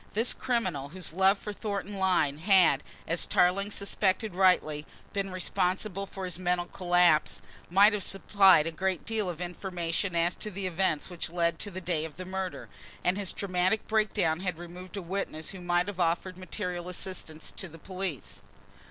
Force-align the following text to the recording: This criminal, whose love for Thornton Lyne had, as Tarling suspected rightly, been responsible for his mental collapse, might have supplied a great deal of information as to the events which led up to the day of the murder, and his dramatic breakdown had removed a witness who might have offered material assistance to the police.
This 0.13 0.33
criminal, 0.33 0.89
whose 0.89 1.13
love 1.13 1.37
for 1.37 1.53
Thornton 1.53 1.95
Lyne 1.97 2.39
had, 2.39 2.81
as 3.07 3.27
Tarling 3.27 3.69
suspected 3.69 4.33
rightly, 4.33 4.87
been 5.13 5.29
responsible 5.29 6.07
for 6.07 6.25
his 6.25 6.39
mental 6.39 6.65
collapse, 6.65 7.39
might 7.69 7.93
have 7.93 8.01
supplied 8.01 8.65
a 8.65 8.71
great 8.71 9.05
deal 9.05 9.29
of 9.29 9.39
information 9.39 10.15
as 10.15 10.33
to 10.37 10.49
the 10.49 10.65
events 10.65 11.11
which 11.11 11.29
led 11.29 11.53
up 11.53 11.59
to 11.59 11.69
the 11.69 11.81
day 11.81 12.03
of 12.03 12.17
the 12.17 12.25
murder, 12.25 12.67
and 13.03 13.15
his 13.15 13.31
dramatic 13.31 13.85
breakdown 13.87 14.39
had 14.39 14.57
removed 14.57 14.97
a 14.97 15.03
witness 15.03 15.51
who 15.51 15.61
might 15.61 15.85
have 15.85 15.99
offered 15.99 16.35
material 16.35 16.89
assistance 16.89 17.51
to 17.55 17.67
the 17.67 17.77
police. 17.77 18.41